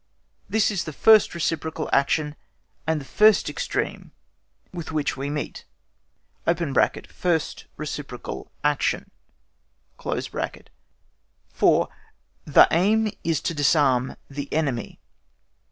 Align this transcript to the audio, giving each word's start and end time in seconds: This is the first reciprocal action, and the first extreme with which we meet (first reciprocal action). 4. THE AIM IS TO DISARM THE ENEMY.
This 0.49 0.71
is 0.71 0.85
the 0.85 0.93
first 0.97 1.35
reciprocal 1.35 1.87
action, 1.93 2.35
and 2.87 2.99
the 2.99 3.05
first 3.05 3.51
extreme 3.51 4.11
with 4.73 4.91
which 4.91 5.15
we 5.15 5.29
meet 5.29 5.63
(first 7.21 7.65
reciprocal 7.77 8.51
action). 8.63 9.11
4. 9.99 11.87
THE 12.45 12.67
AIM 12.71 13.11
IS 13.23 13.41
TO 13.41 13.53
DISARM 13.53 14.15
THE 14.27 14.51
ENEMY. 14.51 14.99